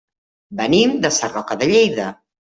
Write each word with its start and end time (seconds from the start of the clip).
Venim 0.61 0.95
de 1.03 1.11
Sarroca 1.17 1.57
de 1.59 1.67
Lleida. 1.73 2.09